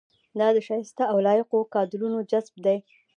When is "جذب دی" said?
2.31-2.77